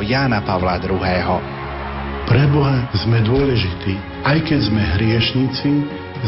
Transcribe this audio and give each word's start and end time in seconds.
svätého 0.00 0.08
Jána 0.08 0.40
Pavla 0.40 0.80
II. 0.80 1.40
Pre 2.24 2.44
Boha 2.54 2.88
sme 2.96 3.20
dôležití, 3.20 3.94
aj 4.24 4.38
keď 4.48 4.60
sme 4.70 4.82
hriešnici, 4.96 5.70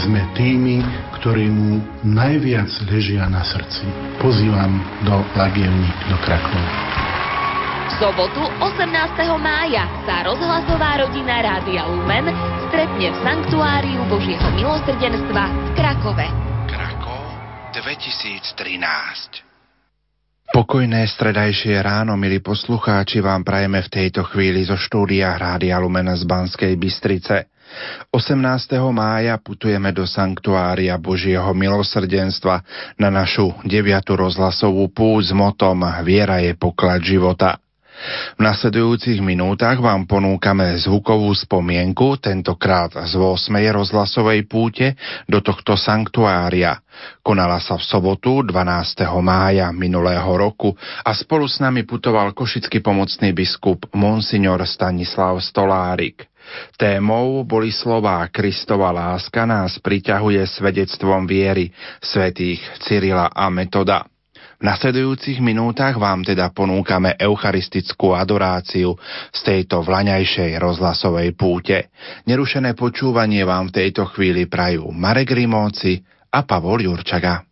sme 0.02 0.20
tými, 0.36 0.82
ktorí 1.20 1.46
mu 1.48 1.80
najviac 2.04 2.68
ležia 2.90 3.28
na 3.30 3.40
srdci. 3.44 3.86
Pozývam 4.18 4.82
do 5.08 5.24
Lagievník 5.36 5.96
do 6.12 6.16
Krakova 6.20 7.00
sobotu 8.00 8.40
18. 8.58 8.88
mája 9.38 9.84
sa 10.08 10.26
rozhlasová 10.26 11.06
rodina 11.06 11.38
Rádia 11.38 11.86
Lumen 11.86 12.24
stretne 12.66 13.14
v 13.14 13.16
Sanktuáriu 13.22 14.00
Božieho 14.10 14.48
milosrdenstva 14.58 15.44
v 15.46 15.68
Krakove. 15.76 16.26
Krakov 16.66 17.20
2013 17.78 19.51
Pokojné 20.52 21.08
stredajšie 21.08 21.80
ráno, 21.80 22.12
milí 22.20 22.44
poslucháči, 22.44 23.24
vám 23.24 23.40
prajeme 23.40 23.80
v 23.80 23.88
tejto 23.88 24.20
chvíli 24.28 24.60
zo 24.68 24.76
štúdia 24.76 25.32
Rádia 25.40 25.80
Lumen 25.80 26.12
z 26.12 26.28
Banskej 26.28 26.76
Bystrice. 26.76 27.48
18. 28.12 28.36
mája 28.92 29.40
putujeme 29.40 29.96
do 29.96 30.04
Sanktuária 30.04 31.00
Božieho 31.00 31.56
milosrdenstva 31.56 32.60
na 33.00 33.08
našu 33.08 33.48
deviatu 33.64 34.12
rozhlasovú 34.12 34.92
púť 34.92 35.22
s 35.22 35.32
motom 35.32 35.88
Viera 36.04 36.44
je 36.44 36.52
poklad 36.52 37.00
života. 37.00 37.56
V 38.36 38.40
nasledujúcich 38.40 39.20
minútach 39.20 39.78
vám 39.78 40.08
ponúkame 40.08 40.74
zvukovú 40.80 41.30
spomienku, 41.36 42.18
tentokrát 42.18 42.90
z 43.06 43.14
8. 43.14 43.52
rozhlasovej 43.70 44.48
púte 44.48 44.96
do 45.28 45.44
tohto 45.44 45.76
sanktuária. 45.78 46.80
Konala 47.20 47.60
sa 47.60 47.76
v 47.76 47.84
sobotu 47.84 48.42
12. 48.42 49.06
mája 49.22 49.70
minulého 49.70 50.26
roku 50.34 50.74
a 51.04 51.12
spolu 51.12 51.46
s 51.46 51.60
nami 51.60 51.84
putoval 51.86 52.32
košický 52.32 52.80
pomocný 52.80 53.36
biskup 53.36 53.86
Monsignor 53.94 54.64
Stanislav 54.64 55.38
Stolárik. 55.44 56.26
Témou 56.74 57.46
boli 57.46 57.70
slová 57.70 58.26
Kristova 58.28 58.90
láska 58.90 59.46
nás 59.46 59.78
priťahuje 59.78 60.42
svedectvom 60.48 61.22
viery 61.28 61.70
svätých 62.02 62.58
Cyrila 62.82 63.30
a 63.30 63.46
Metoda. 63.46 64.04
Nasledujúcich 64.62 65.42
minútach 65.42 65.98
vám 65.98 66.22
teda 66.22 66.54
ponúkame 66.54 67.18
eucharistickú 67.18 68.14
adoráciu 68.14 68.94
z 69.34 69.40
tejto 69.42 69.82
vlaňajšej 69.82 70.54
rozhlasovej 70.62 71.34
púte. 71.34 71.90
Nerušené 72.30 72.78
počúvanie 72.78 73.42
vám 73.42 73.74
v 73.74 73.82
tejto 73.82 74.06
chvíli 74.14 74.46
prajú 74.46 74.94
Marek 74.94 75.34
Rimóci 75.34 75.98
a 76.30 76.46
Pavol 76.46 76.86
Jurčaga. 76.86 77.42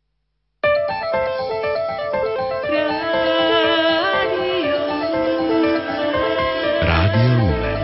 Rádio 6.78 7.30
Lumen. 7.42 7.80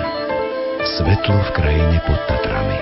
Svetlo 0.87 1.35
v 1.35 1.51
krajine 1.51 1.99
pod 2.07 2.21
Tatrami. 2.31 2.76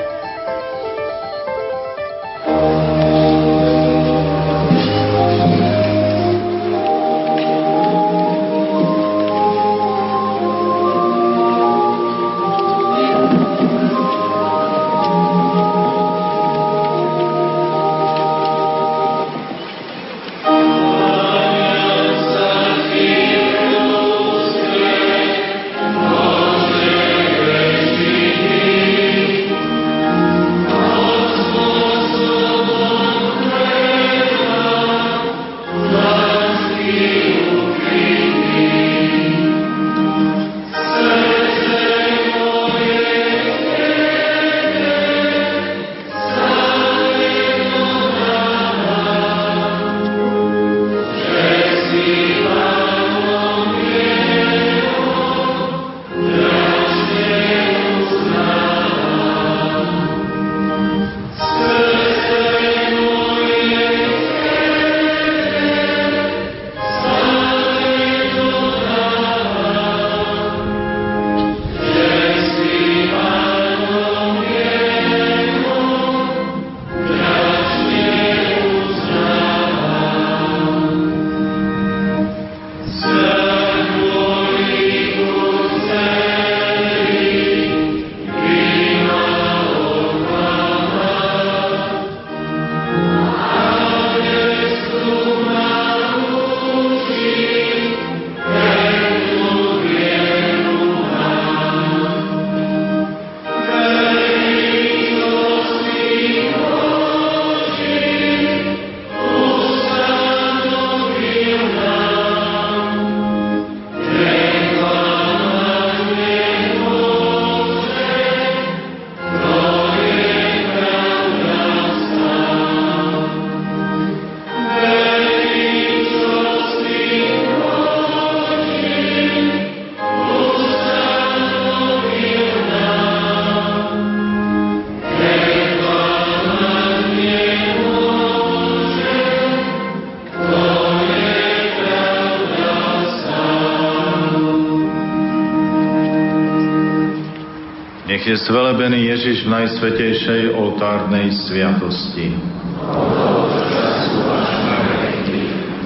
Je 148.35 148.51
zvelebený 148.51 149.15
Ježiš 149.15 149.47
v 149.47 149.63
najsvetejšej 149.63 150.59
oltárnej 150.59 151.31
sviatosti. 151.47 152.35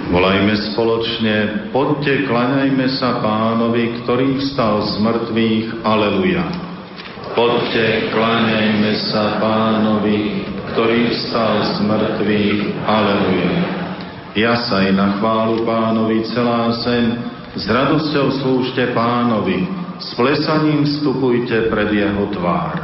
Volajme 0.09 0.57
spoločne, 0.73 1.69
poďte, 1.77 2.25
klaňajme 2.25 2.89
sa 2.97 3.21
pánovi, 3.21 4.01
ktorý 4.01 4.41
vstal 4.41 4.81
z 4.81 4.97
mŕtvych, 4.97 5.85
aleluja. 5.85 6.45
Poďte, 7.37 8.17
kláňajme 8.17 8.93
sa 9.13 9.37
pánovi, 9.45 10.49
ktorý 10.73 11.13
vstal 11.13 11.53
z 11.69 11.77
mŕtvych, 11.85 12.61
aleluja. 12.89 13.53
Jasaj 14.33 14.97
na 14.97 15.21
chválu 15.21 15.69
pánovi 15.69 16.25
celá 16.33 16.73
zem, 16.81 17.13
s 17.53 17.69
radosťou 17.69 18.41
slúžte 18.41 18.89
pánovi, 18.97 19.78
s 19.99 20.15
plesaním 20.15 20.87
vstupujte 20.87 21.67
pred 21.75 21.91
jeho 21.91 22.31
tvár. 22.31 22.79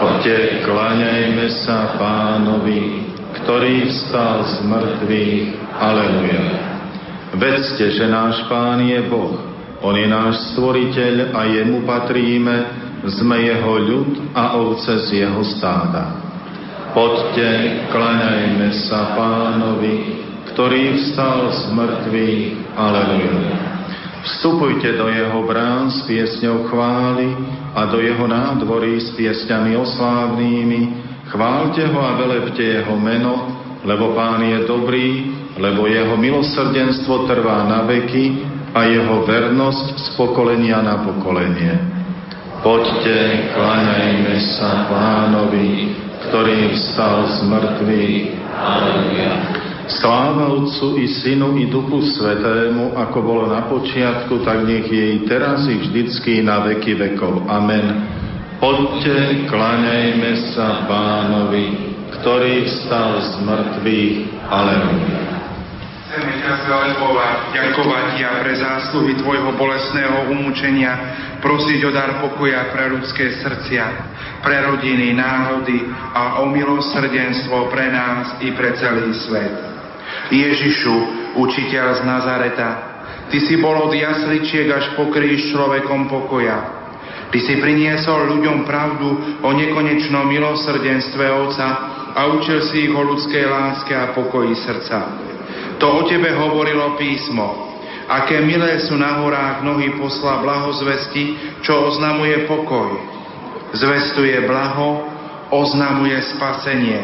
Poďte, 0.00 0.64
kláňajme 0.68 1.46
sa 1.64 1.96
pánovi, 1.96 3.08
ktorý 3.40 3.88
vstal 3.88 4.44
z 4.44 4.56
mŕtvych. 4.68 5.42
Aleluja. 5.80 6.44
Vedzte, 7.34 7.88
že 7.88 8.04
náš 8.04 8.44
pán 8.52 8.84
je 8.84 9.00
Boh. 9.08 9.40
On 9.80 9.96
je 9.96 10.08
náš 10.08 10.54
stvoriteľ 10.54 11.34
a 11.36 11.40
jemu 11.48 11.84
patríme, 11.84 12.56
sme 13.04 13.36
jeho 13.44 13.74
ľud 13.84 14.32
a 14.32 14.56
ovce 14.56 15.08
z 15.08 15.24
jeho 15.24 15.44
stáda. 15.56 16.20
Poďte, 16.96 17.84
kláňajme 17.92 18.68
sa 18.88 19.12
pánovi, 19.18 20.24
ktorý 20.52 21.00
vstal 21.00 21.52
z 21.52 21.62
mŕtvych. 21.74 22.42
Aleluja. 22.76 23.73
Vstupujte 24.24 24.96
do 24.96 25.12
jeho 25.12 25.44
brán 25.44 25.92
s 25.92 26.00
piesňou 26.08 26.64
chvály 26.72 27.28
a 27.76 27.84
do 27.92 28.00
jeho 28.00 28.24
nádvorí 28.24 28.96
s 28.96 29.12
piesňami 29.12 29.76
oslávnými. 29.76 30.80
Chválte 31.28 31.84
ho 31.92 32.00
a 32.00 32.16
velepte 32.16 32.64
jeho 32.64 32.96
meno, 32.96 33.52
lebo 33.84 34.16
pán 34.16 34.40
je 34.48 34.64
dobrý, 34.64 35.28
lebo 35.60 35.84
jeho 35.84 36.16
milosrdenstvo 36.16 37.28
trvá 37.28 37.68
na 37.68 37.84
veky 37.84 38.40
a 38.72 38.88
jeho 38.88 39.28
vernosť 39.28 39.86
z 39.92 40.06
pokolenia 40.16 40.80
na 40.80 41.04
pokolenie. 41.04 41.72
Poďte, 42.64 43.52
kláňajme 43.52 44.34
sa 44.56 44.88
pánovi, 44.88 45.92
ktorý 46.28 46.72
vstal 46.72 47.28
z 47.28 47.38
mŕtvych. 47.44 48.24
Aleluja. 48.56 49.63
Sláva 49.84 50.48
Otcu 50.48 50.96
i 50.96 51.04
Synu 51.20 51.60
i 51.60 51.68
Duchu 51.68 52.00
Svetému, 52.00 52.96
ako 52.96 53.18
bolo 53.20 53.44
na 53.52 53.68
počiatku, 53.68 54.40
tak 54.40 54.64
nech 54.64 54.88
je 54.88 55.04
i 55.16 55.18
teraz 55.28 55.68
i 55.68 55.76
vždycky 55.76 56.40
na 56.40 56.64
veky 56.64 56.96
vekov. 56.96 57.44
Amen. 57.44 58.08
Poďte, 58.56 59.44
kláňajme 59.44 60.56
sa 60.56 60.88
Pánovi, 60.88 61.66
ktorý 62.16 62.64
vstal 62.64 63.20
z 63.20 63.32
mŕtvych. 63.44 64.16
Aleluja. 64.48 65.20
Chceme 66.08 66.32
ťa 66.40 66.52
zvelebovať, 66.64 67.38
ďakovať 67.52 68.04
Ti 68.14 68.22
a 68.22 68.32
pre 68.40 68.54
zásluhy 68.54 69.12
Tvojho 69.20 69.52
bolesného 69.58 70.32
umúčenia, 70.32 70.92
prosiť 71.44 71.80
o 71.84 71.90
dar 71.92 72.24
pokoja 72.24 72.72
pre 72.72 72.88
ľudské 72.88 73.36
srdcia, 73.42 73.84
pre 74.40 74.64
rodiny, 74.64 75.12
národy 75.12 75.84
a 75.92 76.40
o 76.40 76.48
milosrdenstvo 76.48 77.68
pre 77.68 77.90
nás 77.92 78.40
i 78.40 78.54
pre 78.54 78.78
celý 78.78 79.12
svet. 79.12 79.73
Ježišu, 80.30 80.96
učiteľ 81.38 81.86
z 81.98 82.00
Nazareta, 82.02 82.94
Ty 83.24 83.38
si 83.40 83.56
bol 83.58 83.74
od 83.88 83.92
jasličiek 83.92 84.68
až 84.68 84.94
po 84.94 85.08
kríž 85.08 85.50
človekom 85.50 86.12
pokoja. 86.12 86.84
Ty 87.32 87.38
si 87.42 87.58
priniesol 87.58 88.30
ľuďom 88.30 88.62
pravdu 88.62 89.40
o 89.42 89.50
nekonečnom 89.50 90.28
milosrdenstve 90.28 91.24
Otca 91.34 91.68
a 92.14 92.20
učil 92.30 92.62
si 92.70 92.86
ich 92.86 92.94
o 92.94 93.02
ľudskej 93.02 93.44
láske 93.48 93.90
a 93.90 94.14
pokoji 94.14 94.54
srdca. 94.54 94.98
To 95.82 95.86
o 95.98 96.00
Tebe 96.06 96.30
hovorilo 96.30 96.94
písmo. 96.94 97.74
Aké 98.06 98.38
milé 98.44 98.84
sú 98.84 98.94
na 99.00 99.24
horách 99.24 99.64
nohy 99.64 99.96
posla 99.96 100.44
blahozvesti, 100.44 101.58
čo 101.64 101.90
oznamuje 101.90 102.44
pokoj. 102.44 102.92
Zvestuje 103.74 104.44
blaho, 104.46 105.08
oznamuje 105.50 106.20
spasenie. 106.36 107.00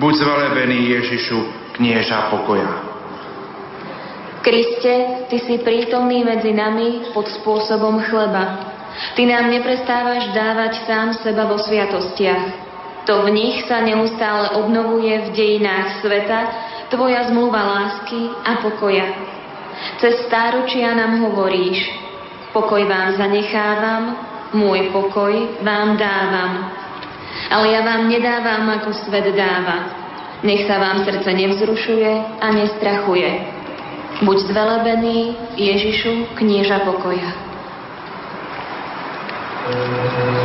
Buď 0.00 0.12
zvelebený 0.24 0.78
Ježišu, 0.96 1.65
knieža 1.76 2.32
pokoja. 2.32 2.68
Kriste, 4.40 5.26
Ty 5.26 5.36
si 5.42 5.58
prítomný 5.60 6.22
medzi 6.22 6.54
nami 6.54 7.10
pod 7.10 7.26
spôsobom 7.28 7.98
chleba. 8.06 8.72
Ty 9.18 9.22
nám 9.28 9.52
neprestávaš 9.52 10.32
dávať 10.32 10.86
sám 10.88 11.08
seba 11.20 11.44
vo 11.50 11.60
sviatostiach. 11.60 12.64
To 13.06 13.22
v 13.26 13.28
nich 13.34 13.56
sa 13.70 13.82
neustále 13.84 14.56
obnovuje 14.58 15.14
v 15.26 15.28
dejinách 15.34 16.02
sveta 16.02 16.40
Tvoja 16.86 17.26
zmluva 17.26 17.66
lásky 17.66 18.30
a 18.46 18.62
pokoja. 18.62 19.10
Cez 19.98 20.22
stáročia 20.30 20.94
nám 20.94 21.18
hovoríš, 21.18 21.82
pokoj 22.54 22.86
vám 22.86 23.18
zanechávam, 23.18 24.14
môj 24.54 24.94
pokoj 24.94 25.34
vám 25.66 25.98
dávam. 25.98 26.70
Ale 27.50 27.74
ja 27.74 27.82
vám 27.82 28.06
nedávam, 28.06 28.70
ako 28.70 28.94
svet 29.02 29.34
dáva. 29.34 30.05
Nech 30.44 30.68
sa 30.68 30.76
vám 30.76 31.04
srdce 31.04 31.32
nevzrušuje 31.32 32.12
a 32.40 32.46
nestrachuje. 32.52 33.30
Buď 34.20 34.36
zvelebený 34.52 35.36
Ježišu, 35.56 36.36
knieža 36.36 36.84
pokoja. 36.84 37.46
Thank. 39.66 40.35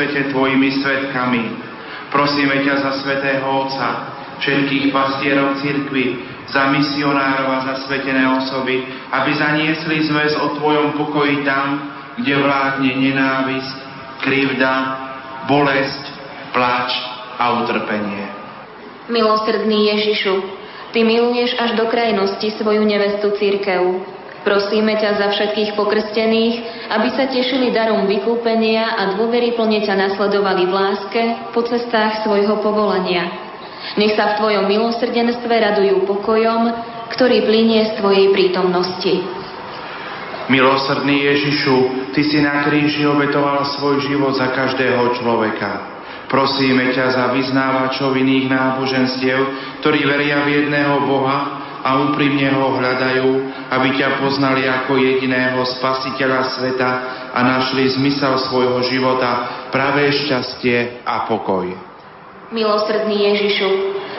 Svete 0.00 0.30
Tvojimi 0.30 0.70
svetkami. 0.80 1.44
Prosíme 2.10 2.62
ťa 2.66 2.74
za 2.82 2.92
svetého 3.02 3.46
Otca, 3.46 3.88
všetkých 4.42 4.90
pastierov 4.90 5.58
cirkvi, 5.62 6.26
za 6.50 6.72
misionárov 6.74 7.48
a 7.50 7.58
za 7.70 7.74
svetené 7.86 8.26
osoby, 8.38 8.82
aby 9.14 9.30
zaniesli 9.34 10.02
zväz 10.06 10.34
o 10.40 10.58
Tvojom 10.58 10.98
pokoji 10.98 11.46
tam, 11.46 11.90
kde 12.18 12.34
vládne 12.38 12.90
nenávisť, 12.90 13.76
krivda, 14.24 14.74
bolesť, 15.46 16.02
plač 16.50 16.90
a 17.38 17.62
utrpenie. 17.62 18.24
Milosrdný 19.10 19.94
Ježišu, 19.94 20.60
Ty 20.90 21.06
miluješ 21.06 21.54
až 21.54 21.78
do 21.78 21.86
krajnosti 21.86 22.50
svoju 22.58 22.82
nevestu 22.82 23.30
církev. 23.38 24.02
Prosíme 24.40 24.96
ťa 24.96 25.20
za 25.20 25.26
všetkých 25.36 25.76
pokrstených, 25.76 26.54
aby 26.88 27.08
sa 27.12 27.28
tešili 27.28 27.76
darom 27.76 28.08
vykúpenia 28.08 28.96
a 28.96 29.02
dôvery 29.12 29.52
plne 29.52 29.84
ťa 29.84 29.94
nasledovali 30.08 30.64
v 30.64 30.72
láske 30.72 31.22
po 31.52 31.60
cestách 31.60 32.24
svojho 32.24 32.56
povolania. 32.64 33.28
Nech 34.00 34.16
sa 34.16 34.32
v 34.32 34.36
Tvojom 34.40 34.64
milosrdenstve 34.64 35.52
radujú 35.52 36.08
pokojom, 36.08 36.72
ktorý 37.12 37.44
plinie 37.44 37.84
z 37.92 38.00
Tvojej 38.00 38.32
prítomnosti. 38.32 39.14
Milosrdný 40.48 41.20
Ježišu, 41.20 41.76
Ty 42.16 42.20
si 42.24 42.40
na 42.40 42.64
kríži 42.64 43.04
obetoval 43.04 43.60
svoj 43.76 44.00
život 44.08 44.34
za 44.40 44.56
každého 44.56 45.20
človeka. 45.20 46.00
Prosíme 46.32 46.96
ťa 46.96 47.06
za 47.12 47.24
vyznávačov 47.34 48.16
iných 48.16 48.48
náboženstiev, 48.48 49.38
ktorí 49.84 50.00
veria 50.08 50.46
v 50.46 50.64
jedného 50.64 51.04
Boha 51.04 51.59
a 51.80 52.10
úprimne 52.10 52.48
ho 52.54 52.76
hľadajú, 52.76 53.28
aby 53.72 53.88
ťa 53.96 54.20
poznali 54.20 54.68
ako 54.68 55.00
jediného 55.00 55.60
spasiteľa 55.78 56.56
sveta 56.56 56.90
a 57.32 57.38
našli 57.40 57.88
zmysel 57.96 58.36
svojho 58.50 58.80
života, 58.86 59.66
pravé 59.72 60.12
šťastie 60.12 61.04
a 61.06 61.24
pokoj. 61.24 61.70
Milosrdný 62.50 63.30
Ježišu, 63.30 63.70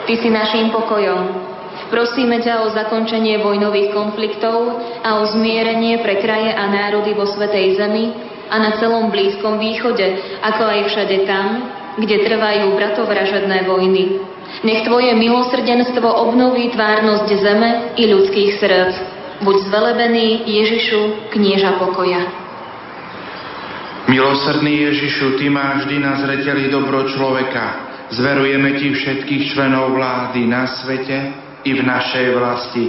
Ty 0.02 0.18
si 0.18 0.28
naším 0.34 0.74
pokojom. 0.74 1.52
Prosíme 1.86 2.42
ťa 2.42 2.66
o 2.66 2.74
zakončenie 2.74 3.38
vojnových 3.38 3.94
konfliktov 3.94 4.82
a 5.04 5.22
o 5.22 5.30
zmierenie 5.30 6.02
pre 6.02 6.18
kraje 6.18 6.50
a 6.50 6.66
národy 6.66 7.14
vo 7.14 7.22
Svetej 7.22 7.78
Zemi 7.78 8.10
a 8.50 8.58
na 8.58 8.70
celom 8.82 9.14
Blízkom 9.14 9.62
východe, 9.62 10.18
ako 10.42 10.62
aj 10.66 10.80
všade 10.90 11.22
tam, 11.22 11.70
kde 12.02 12.24
trvajú 12.26 12.74
bratovražedné 12.74 13.68
vojny. 13.68 14.18
Nech 14.62 14.86
Tvoje 14.86 15.10
milosrdenstvo 15.18 16.06
obnoví 16.06 16.70
tvárnosť 16.70 17.28
zeme 17.34 17.70
i 17.98 18.06
ľudských 18.06 18.50
srdc. 18.62 18.94
Buď 19.42 19.56
zvelebený 19.66 20.46
Ježišu, 20.46 21.34
knieža 21.34 21.82
pokoja. 21.82 22.22
Milosrdný 24.06 24.86
Ježišu, 24.86 25.34
Ty 25.42 25.50
máš 25.50 25.86
vždy 25.86 25.96
na 25.98 26.14
zreteli 26.22 26.70
dobro 26.70 27.10
človeka. 27.10 27.90
Zverujeme 28.14 28.78
Ti 28.78 28.94
všetkých 28.94 29.50
členov 29.50 29.98
vlády 29.98 30.46
na 30.46 30.70
svete 30.70 31.18
i 31.66 31.74
v 31.74 31.82
našej 31.82 32.26
vlasti. 32.30 32.86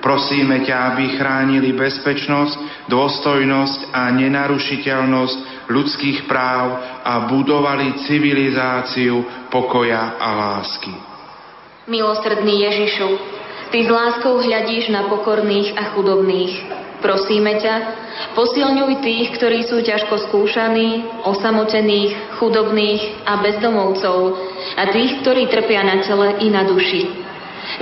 Prosíme 0.00 0.64
ťa, 0.64 0.76
aby 0.92 1.16
chránili 1.16 1.72
bezpečnosť, 1.72 2.88
dôstojnosť 2.92 3.92
a 3.92 4.12
nenarušiteľnosť 4.12 5.36
ľudských 5.68 6.28
práv 6.28 6.78
a 7.04 7.28
budovali 7.28 8.04
civilizáciu 8.04 9.48
pokoja 9.48 10.16
a 10.20 10.28
lásky. 10.32 10.92
Milosrdný 11.84 12.64
Ježišu, 12.64 13.08
Ty 13.74 13.82
s 13.82 13.90
láskou 13.90 14.38
hľadíš 14.38 14.86
na 14.94 15.10
pokorných 15.10 15.74
a 15.74 15.98
chudobných. 15.98 16.54
Prosíme 17.02 17.58
ťa, 17.58 17.74
posilňuj 18.38 19.02
tých, 19.02 19.34
ktorí 19.34 19.66
sú 19.66 19.82
ťažko 19.82 20.30
skúšaní, 20.30 21.02
osamotených, 21.26 22.38
chudobných 22.38 23.26
a 23.26 23.42
bezdomovcov 23.42 24.18
a 24.78 24.82
tých, 24.94 25.18
ktorí 25.26 25.50
trpia 25.50 25.82
na 25.82 26.06
tele 26.06 26.38
i 26.38 26.54
na 26.54 26.62
duši. 26.62 27.02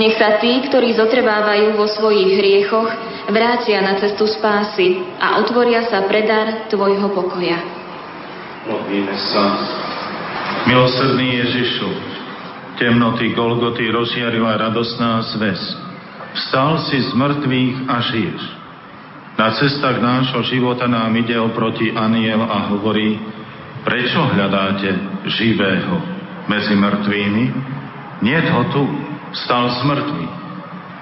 Nech 0.00 0.16
sa 0.16 0.40
tí, 0.40 0.64
ktorí 0.64 0.96
zotrvávajú 0.96 1.76
vo 1.76 1.84
svojich 1.84 2.40
hriechoch, 2.40 2.88
vrátia 3.30 3.78
na 3.84 4.00
cestu 4.00 4.26
spásy 4.26 5.04
a 5.20 5.38
otvoria 5.38 5.86
sa 5.86 6.02
predar 6.08 6.66
Tvojho 6.72 7.12
pokoja. 7.14 7.58
Modlíme 8.66 9.14
sa. 9.30 9.44
Milosrdný 10.66 11.42
Ježišu, 11.42 11.90
temnoty 12.78 13.34
Golgoty 13.34 13.90
rozžiarila 13.90 14.58
radosná 14.58 15.22
zväz. 15.34 15.58
Vstal 16.32 16.78
si 16.86 17.02
z 17.02 17.10
mŕtvych 17.12 17.76
a 17.90 17.96
žiješ. 18.00 18.42
Na 19.36 19.48
cestách 19.58 19.98
nášho 19.98 20.44
života 20.46 20.86
nám 20.86 21.10
ide 21.18 21.34
oproti 21.40 21.90
aniel 21.90 22.46
a 22.46 22.70
hovorí, 22.70 23.18
prečo 23.82 24.22
hľadáte 24.30 24.92
živého 25.26 25.98
medzi 26.46 26.78
mŕtvými? 26.78 27.44
Nie 28.22 28.38
ho 28.54 28.62
tu, 28.70 28.82
stal 29.34 29.72
z 29.72 29.80
mŕtvych. 29.82 30.34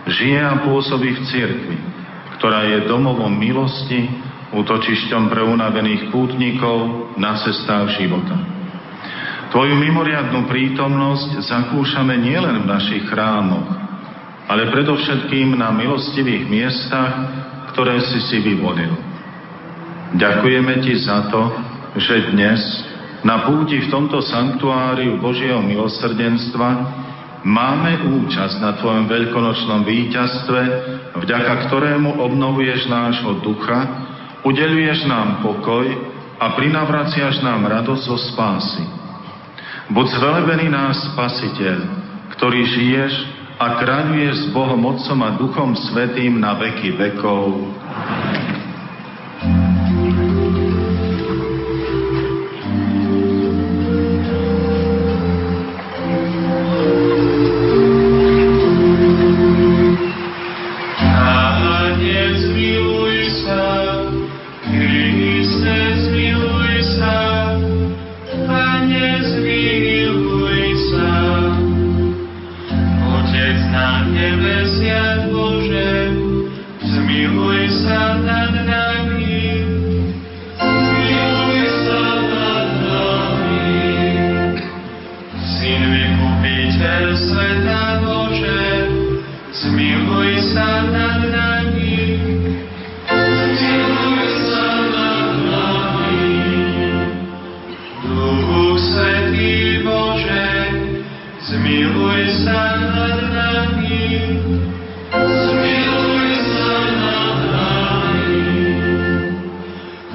Žije 0.09 0.41
a 0.41 0.55
pôsobí 0.65 1.13
v 1.13 1.21
cirkvi, 1.29 1.77
ktorá 2.41 2.65
je 2.73 2.89
domovom 2.89 3.37
milosti, 3.37 4.09
útočišťom 4.57 5.29
pre 5.29 5.45
unavených 5.45 6.09
pútnikov 6.09 7.13
na 7.21 7.37
cestách 7.37 8.01
života. 8.01 8.33
Tvoju 9.53 9.77
mimoriadnú 9.77 10.49
prítomnosť 10.49 11.45
zakúšame 11.45 12.17
nielen 12.17 12.65
v 12.65 12.71
našich 12.71 13.05
chrámoch, 13.13 13.69
ale 14.49 14.73
predovšetkým 14.73 15.53
na 15.53 15.69
milostivých 15.69 16.49
miestach, 16.49 17.13
ktoré 17.77 18.01
si 18.09 18.19
si 18.25 18.41
vyvolil. 18.41 18.97
Ďakujeme 20.17 20.81
Ti 20.81 20.95
za 20.97 21.29
to, 21.29 21.43
že 22.01 22.33
dnes 22.33 22.59
na 23.21 23.47
púti 23.47 23.85
v 23.85 23.91
tomto 23.93 24.25
sanktuáriu 24.25 25.21
Božieho 25.21 25.61
milosrdenstva 25.61 26.69
Máme 27.41 28.05
účasť 28.05 28.61
na 28.61 28.77
Tvojom 28.77 29.09
veľkonočnom 29.09 29.89
víťazstve, 29.89 30.61
vďaka 31.25 31.53
ktorému 31.69 32.21
obnovuješ 32.21 32.85
nášho 32.85 33.41
ducha, 33.41 33.81
udeluješ 34.45 35.09
nám 35.09 35.41
pokoj 35.41 35.89
a 36.37 36.53
prinavraciaš 36.57 37.41
nám 37.41 37.65
radosť 37.65 38.03
zo 38.05 38.17
spásy. 38.33 38.85
Buď 39.89 40.07
zvelebený 40.21 40.69
náš 40.69 41.01
Spasiteľ, 41.13 41.79
ktorý 42.37 42.61
žiješ 42.63 43.13
a 43.61 43.77
kráľuješ 43.77 44.37
s 44.37 44.47
Bohom 44.57 44.81
Otcom 44.89 45.21
a 45.25 45.37
Duchom 45.37 45.77
Svetým 45.77 46.41
na 46.41 46.57
veky 46.57 46.97
vekov. 46.97 47.57
Faustína, 47.61 48.40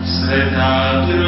Svetá 0.06 1.06
Trojica, 1.08 1.25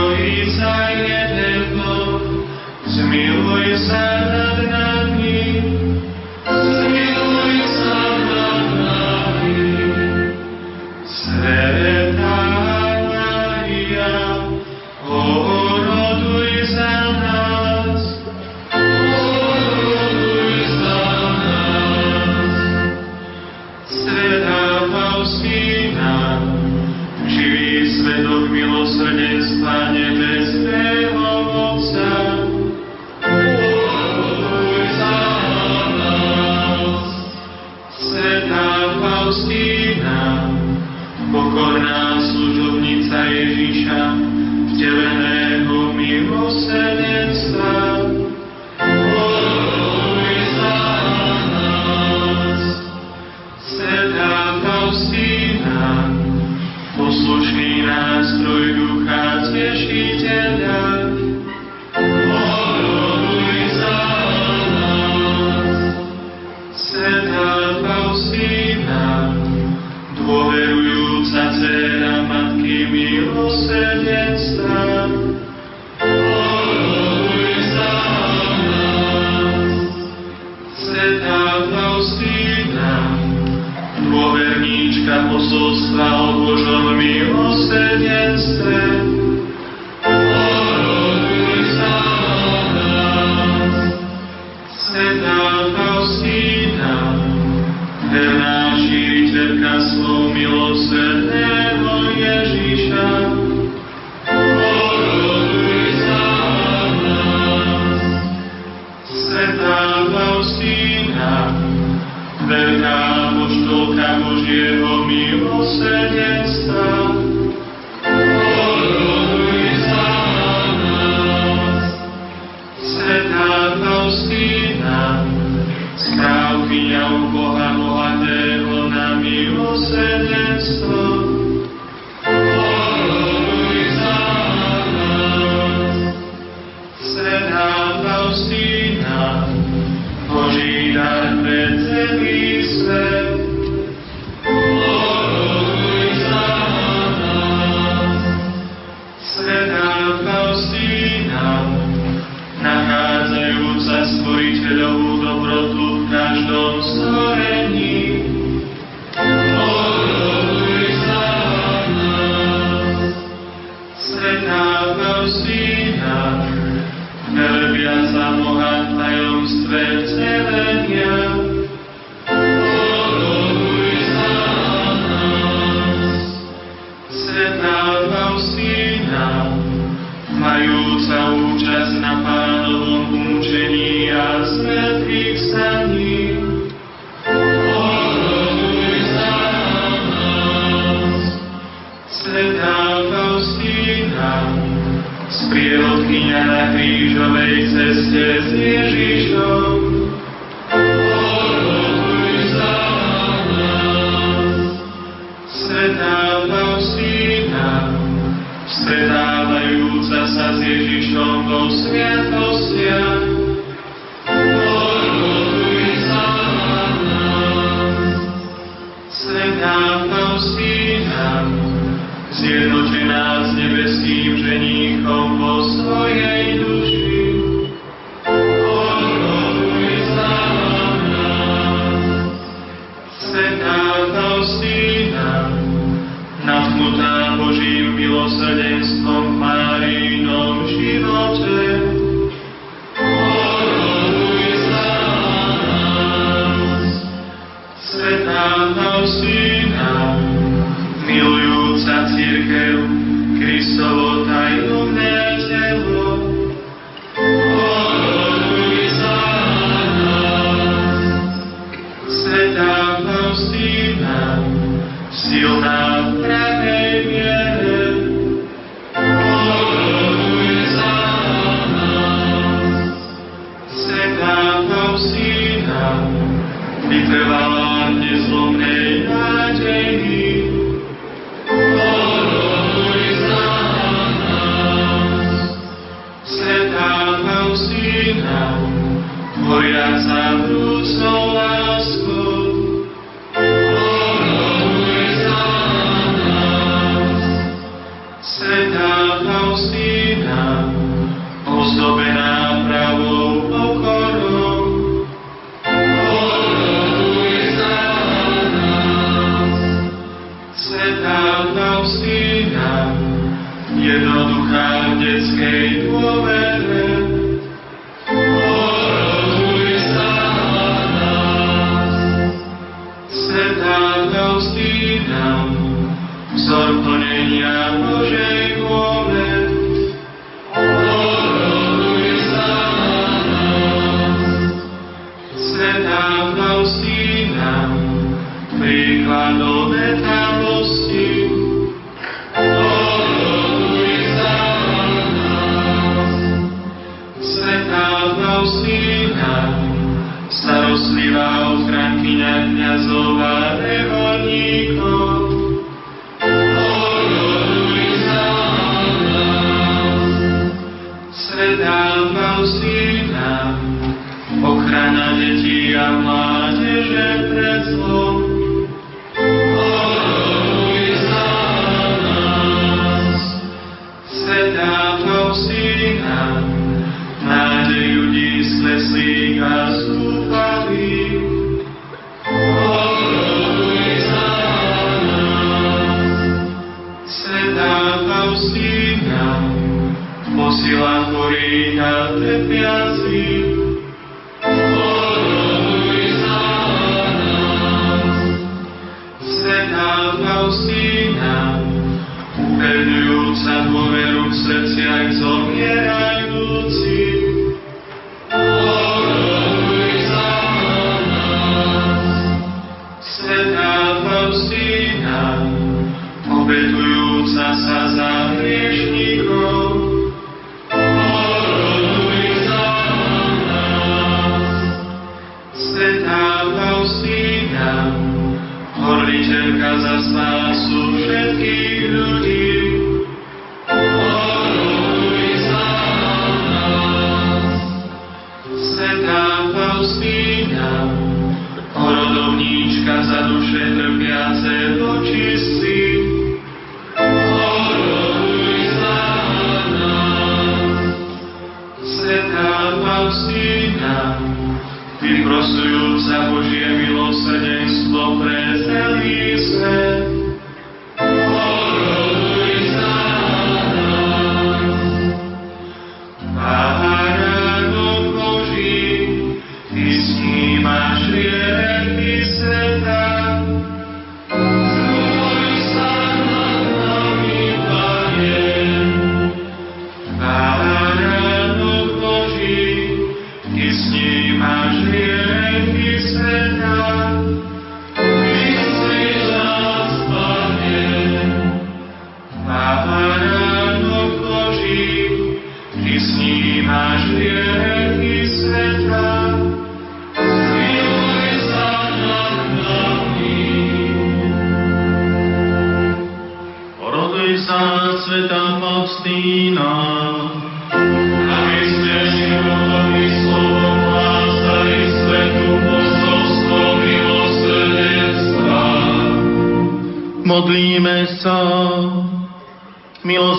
vzor 326.68 326.84
plnenia 326.84 327.80
Božej 327.80 328.37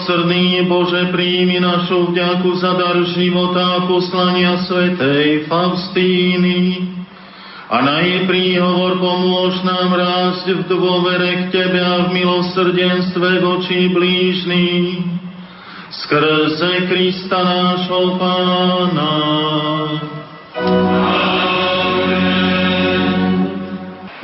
Milosrdný 0.09 0.65
Bože, 0.73 1.13
príjmi 1.13 1.61
našu 1.61 2.09
vďaku 2.09 2.57
za 2.57 2.81
dar 2.81 2.97
života 3.13 3.77
a 3.77 3.85
poslania 3.85 4.57
svetej 4.65 5.45
Faustíny 5.45 6.81
a 7.69 7.77
na 7.85 8.01
jej 8.01 8.25
príhovor 8.25 8.97
pomôž 9.05 9.61
nám 9.69 9.93
rásť 9.93 10.47
v 10.49 10.63
dôvere 10.65 11.53
k 11.53 11.53
Tebe 11.53 11.85
a 11.85 12.09
v 12.09 12.17
milosrdenstve 12.17 13.45
voči 13.45 13.93
blížny. 13.93 14.65
Skrze 15.93 16.89
Krista 16.89 17.45
nášho 17.45 18.17
Pána. 18.17 19.13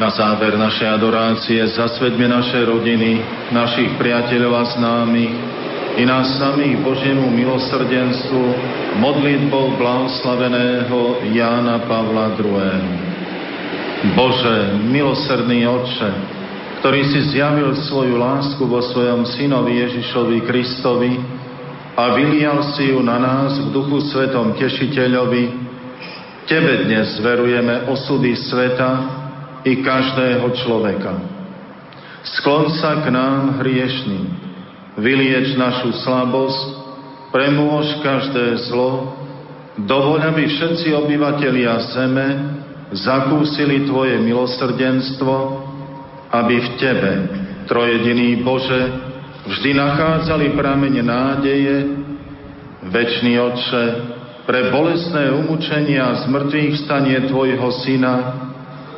Na 0.00 0.08
záver 0.16 0.56
našej 0.56 0.88
adorácie 0.96 1.60
zasvedme 1.76 2.24
naše 2.24 2.64
rodiny, 2.64 3.20
našich 3.52 3.92
priateľov 4.00 4.52
a 4.56 4.64
známych 4.80 5.60
i 5.94 6.02
nás 6.02 6.38
samých 6.42 6.82
Božiemu 6.82 7.30
milosrdenstvu 7.30 8.42
modlitbou 8.98 9.78
blahoslaveného 9.78 11.22
Jána 11.30 11.86
Pavla 11.86 12.34
II. 12.34 12.78
Bože, 14.18 14.56
milosrdný 14.90 15.64
Otče, 15.64 16.10
ktorý 16.82 17.00
si 17.08 17.20
zjavil 17.32 17.72
svoju 17.88 18.20
lásku 18.20 18.60
vo 18.68 18.82
svojom 18.84 19.24
synovi 19.24 19.80
Ježišovi 19.80 20.44
Kristovi 20.44 21.16
a 21.96 22.12
vylial 22.12 22.74
si 22.76 22.92
ju 22.92 23.00
na 23.00 23.16
nás 23.16 23.56
v 23.56 23.72
duchu 23.72 24.04
svetom 24.12 24.52
tešiteľovi, 24.58 25.64
Tebe 26.44 26.84
dnes 26.84 27.16
zverujeme 27.16 27.88
osudy 27.88 28.36
sveta 28.36 28.92
i 29.64 29.80
každého 29.80 30.44
človeka. 30.60 31.16
Sklon 32.20 32.68
sa 32.76 33.00
k 33.00 33.08
nám 33.08 33.64
hriešným, 33.64 34.43
vylieč 34.98 35.58
našu 35.58 35.90
slabosť, 36.02 36.62
premôž 37.34 37.98
každé 38.02 38.70
zlo, 38.70 39.14
dovoľ, 39.82 40.30
aby 40.30 40.46
všetci 40.46 40.94
obyvatelia 40.94 41.74
zeme 41.90 42.26
zakúsili 42.94 43.90
Tvoje 43.90 44.22
milosrdenstvo, 44.22 45.34
aby 46.30 46.54
v 46.62 46.68
Tebe, 46.78 47.12
trojediný 47.66 48.42
Bože, 48.46 48.82
vždy 49.50 49.70
nachádzali 49.74 50.54
prameň 50.54 50.94
nádeje, 51.02 51.76
Večný 52.84 53.40
Otče, 53.40 53.84
pre 54.44 54.68
bolestné 54.68 55.32
umúčenie 55.32 55.96
a 55.96 56.20
zmrtvých 56.28 56.84
stanie 56.84 57.16
Tvojho 57.26 57.68
Syna, 57.80 58.16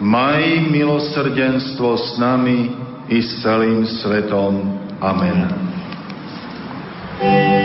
maj 0.02 0.42
milosrdenstvo 0.68 1.94
s 1.94 2.18
nami 2.18 2.74
i 3.06 3.22
s 3.22 3.46
celým 3.46 3.86
svetom. 3.86 4.82
Amen. 4.98 5.65
Thank 7.18 7.50
you. 7.50 7.55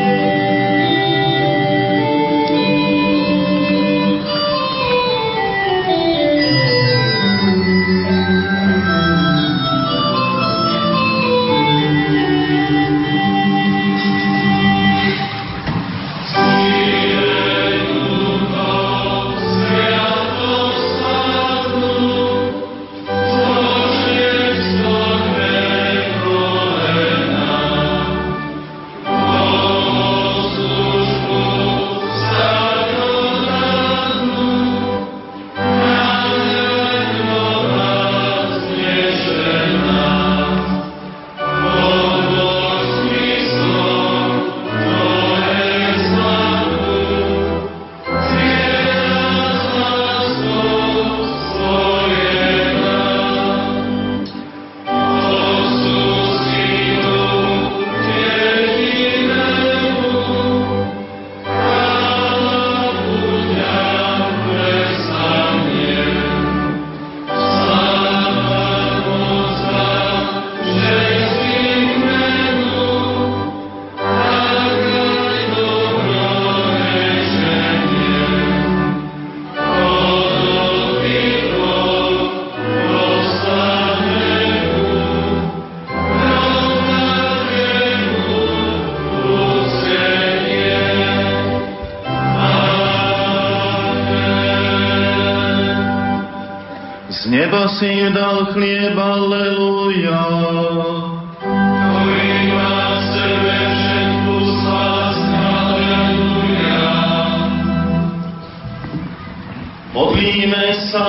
Modlíme 110.42 110.74
sa. 110.90 111.06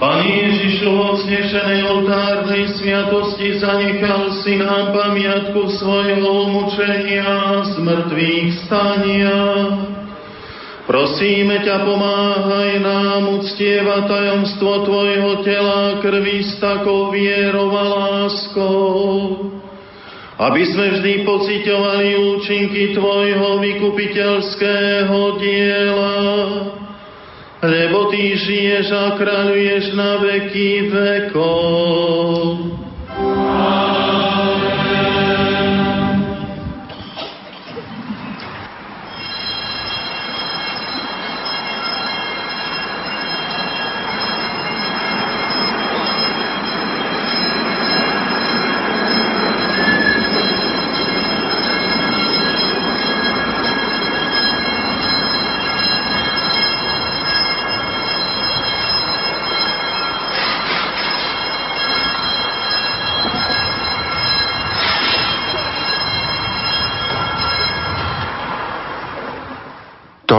Pán 0.00 0.24
Ježišu, 0.24 0.88
vo 0.88 1.12
vznešenej 1.12 1.84
oltárnej 1.84 2.72
sviatosti 2.80 3.60
zanechal 3.60 4.32
si 4.40 4.56
nám 4.56 4.96
pamiatku 4.96 5.68
svojho 5.76 6.24
umúčenia, 6.24 7.68
smrtvých 7.76 8.48
stania. 8.64 9.44
Prosíme 10.88 11.60
ťa, 11.68 11.84
pomáhaj 11.84 12.80
nám 12.80 13.44
uctievať 13.44 14.08
tajomstvo 14.08 14.88
Tvojho 14.88 15.44
tela 15.44 16.00
krvi 16.00 16.48
s 16.48 16.56
takou 16.56 17.12
vierou 17.12 17.68
a 17.76 17.84
láskou, 17.92 19.04
aby 20.48 20.62
sme 20.64 20.96
vždy 20.96 21.28
pocitovali 21.28 22.08
účinky 22.40 22.96
Tvojho 22.96 23.60
vykupiteľského 23.60 25.18
diela, 25.36 26.16
lebo 27.62 28.10
Ty 28.10 28.22
žiješ 28.38 28.86
a 28.94 29.06
kráľuješ 29.18 29.84
na 29.98 30.22
veky 30.22 30.94
vekov. 30.94 32.78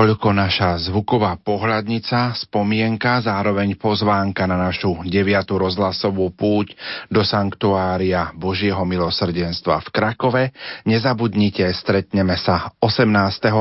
Toľko 0.09 0.33
naša 0.33 0.89
zvuková 0.89 1.37
pohľadnica, 1.37 2.33
spomienka, 2.33 3.21
zároveň 3.21 3.77
pozvánka 3.77 4.49
na 4.49 4.57
našu 4.57 5.05
deviatú 5.05 5.61
rozhlasovú 5.61 6.33
púť 6.33 6.73
do 7.13 7.21
sanktuária 7.21 8.33
Božieho 8.33 8.81
milosrdenstva 8.89 9.85
v 9.85 9.87
Krakove. 9.93 10.43
Nezabudnite, 10.89 11.61
stretneme 11.77 12.33
sa 12.41 12.73
18. 12.81 13.05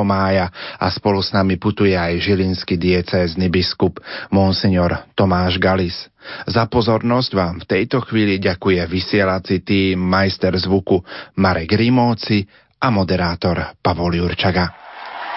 mája 0.09 0.49
a 0.81 0.89
spolu 0.89 1.21
s 1.21 1.37
nami 1.37 1.61
putuje 1.61 1.93
aj 1.93 2.17
žilinský 2.17 2.81
diecézny 2.81 3.53
biskup 3.53 4.01
Monsignor 4.33 5.05
Tomáš 5.13 5.61
Galis. 5.61 6.09
Za 6.49 6.65
pozornosť 6.65 7.31
vám 7.37 7.55
v 7.61 7.77
tejto 7.77 8.01
chvíli 8.09 8.41
ďakuje 8.41 8.89
vysielací 8.89 9.61
tým 9.61 10.01
majster 10.01 10.57
zvuku 10.57 10.97
Marek 11.37 11.77
Rimóci 11.77 12.49
a 12.81 12.89
moderátor 12.89 13.77
Pavol 13.85 14.17
Jurčaga. 14.17 14.78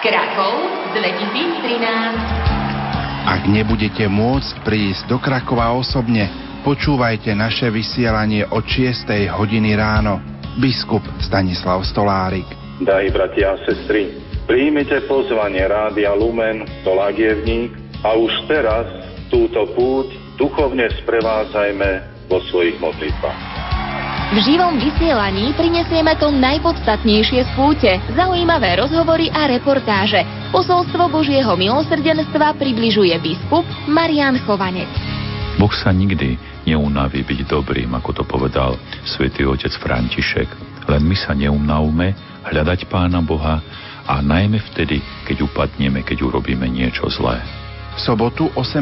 Krakov 0.02 0.66
2013. 0.98 1.78
Ak 3.22 3.46
nebudete 3.46 4.10
môcť 4.10 4.66
prísť 4.66 5.06
do 5.06 5.22
Krakova 5.22 5.78
osobne, 5.78 6.26
počúvajte 6.66 7.30
naše 7.38 7.70
vysielanie 7.70 8.42
od 8.50 8.66
6. 8.66 9.06
hodiny 9.30 9.78
ráno. 9.78 10.18
Biskup 10.58 11.06
Stanislav 11.22 11.86
Stolárik. 11.86 12.50
Daj, 12.82 13.14
bratia 13.14 13.54
a 13.54 13.62
sestry, 13.62 14.10
príjmite 14.50 15.06
pozvanie 15.06 15.62
Rádia 15.70 16.18
Lumen 16.18 16.66
do 16.82 16.98
Lagievník 16.98 17.70
a 18.02 18.18
už 18.18 18.34
teraz 18.50 18.90
túto 19.30 19.70
púť 19.78 20.18
duchovne 20.34 20.90
sprevádzajme 20.98 21.90
vo 22.26 22.42
svojich 22.50 22.74
modlitbách. 22.82 23.51
V 24.32 24.40
živom 24.40 24.80
vysielaní 24.80 25.52
prinesieme 25.52 26.16
to 26.16 26.32
najpodstatnejšie 26.32 27.44
z 27.44 27.50
púte, 27.52 27.92
zaujímavé 28.16 28.80
rozhovory 28.80 29.28
a 29.28 29.44
reportáže. 29.44 30.24
Posolstvo 30.48 31.12
Božieho 31.12 31.52
milosrdenstva 31.52 32.56
približuje 32.56 33.12
biskup 33.20 33.68
Marian 33.84 34.40
Chovanec. 34.48 34.88
Boh 35.60 35.68
sa 35.76 35.92
nikdy 35.92 36.40
neunaví 36.64 37.20
byť 37.28 37.44
dobrým, 37.44 37.92
ako 37.92 38.10
to 38.16 38.24
povedal 38.24 38.80
svätý 39.04 39.44
otec 39.44 39.68
František. 39.76 40.48
Len 40.88 41.04
my 41.04 41.16
sa 41.20 41.36
neunavme 41.36 42.16
hľadať 42.48 42.88
Pána 42.88 43.20
Boha 43.20 43.60
a 44.08 44.24
najmä 44.24 44.64
vtedy, 44.72 45.04
keď 45.28 45.44
upadneme, 45.44 46.08
keď 46.08 46.24
urobíme 46.24 46.72
niečo 46.72 47.04
zlé. 47.12 47.36
V 47.92 48.00
sobotu 48.00 48.48
18. 48.56 48.80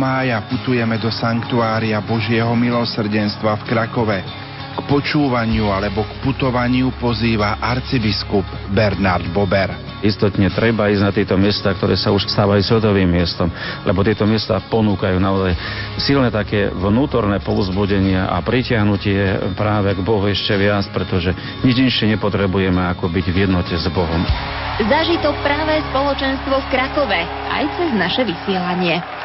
mája 0.00 0.40
putujeme 0.48 0.96
do 0.96 1.12
sanktuária 1.12 2.00
Božieho 2.00 2.56
milosrdenstva 2.56 3.60
v 3.60 3.66
Krakove 3.68 4.47
k 4.78 4.86
počúvaniu 4.86 5.74
alebo 5.74 6.06
k 6.06 6.12
putovaniu 6.22 6.94
pozýva 7.02 7.58
arcibiskup 7.58 8.46
Bernard 8.70 9.26
Bober. 9.34 9.74
Istotne 9.98 10.46
treba 10.54 10.86
ísť 10.86 11.02
na 11.02 11.10
tieto 11.10 11.34
miesta, 11.34 11.74
ktoré 11.74 11.98
sa 11.98 12.14
už 12.14 12.30
stávajú 12.30 12.62
svetovým 12.62 13.10
miestom, 13.10 13.50
lebo 13.82 14.06
tieto 14.06 14.22
miesta 14.30 14.62
ponúkajú 14.62 15.18
naozaj 15.18 15.58
silné 15.98 16.30
také 16.30 16.70
vnútorné 16.70 17.42
povzbudenia 17.42 18.30
a 18.30 18.38
pritiahnutie 18.38 19.50
práve 19.58 19.98
k 19.98 20.00
Bohu 20.06 20.22
ešte 20.30 20.54
viac, 20.54 20.86
pretože 20.94 21.34
nič 21.66 21.82
inšie 21.82 22.14
nepotrebujeme 22.14 22.78
ako 22.94 23.10
byť 23.10 23.26
v 23.26 23.36
jednote 23.50 23.74
s 23.74 23.90
Bohom. 23.90 24.22
Zažito 24.78 25.34
práve 25.42 25.82
spoločenstvo 25.90 26.54
v 26.62 26.66
Krakove 26.70 27.20
aj 27.50 27.64
cez 27.74 27.90
naše 27.98 28.22
vysielanie. 28.22 29.17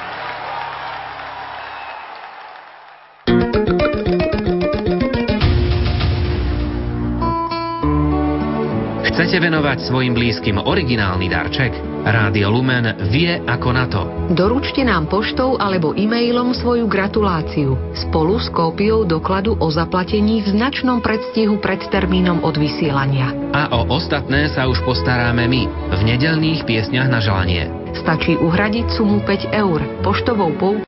Chcete 9.33 9.49
venovať 9.49 9.89
svojim 9.89 10.13
blízkym 10.13 10.61
originálny 10.61 11.25
darček? 11.25 11.73
Rádio 12.05 12.53
Lumen 12.53 12.85
vie 13.09 13.41
ako 13.41 13.69
na 13.73 13.89
to. 13.89 14.05
Doručte 14.29 14.85
nám 14.85 15.09
poštou 15.09 15.57
alebo 15.57 15.97
e-mailom 15.97 16.53
svoju 16.53 16.85
gratuláciu 16.85 17.73
spolu 17.97 18.37
s 18.37 18.53
kópiou 18.53 19.09
dokladu 19.09 19.57
o 19.57 19.67
zaplatení 19.73 20.45
v 20.45 20.53
značnom 20.53 21.01
predstihu 21.01 21.57
pred 21.57 21.81
termínom 21.89 22.45
od 22.45 22.61
vysielania. 22.61 23.33
A 23.57 23.73
o 23.73 23.89
ostatné 23.89 24.53
sa 24.53 24.69
už 24.69 24.85
postaráme 24.85 25.49
my 25.49 25.65
v 25.65 26.01
nedelných 26.13 26.61
piesňach 26.69 27.09
na 27.09 27.17
želanie. 27.17 27.73
Stačí 27.97 28.37
uhradiť 28.37 28.85
sumu 28.93 29.17
5 29.25 29.49
eur 29.49 29.81
poštovou 30.05 30.53
pou 30.61 30.77